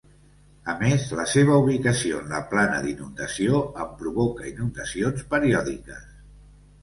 [0.71, 6.09] A més la seva ubicació en la plana d'inundació en provoca inundacions periòdiques.